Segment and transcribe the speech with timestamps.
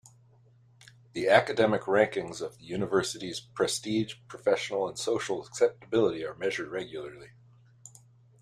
[1.13, 7.33] The academic rankings of the universities' prestige, professional and social acceptability are measured regularly.